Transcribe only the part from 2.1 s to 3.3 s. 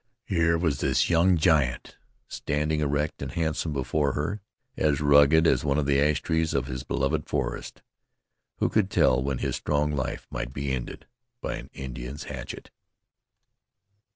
standing erect